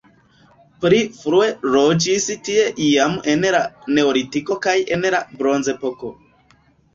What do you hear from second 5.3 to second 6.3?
bronzepoko.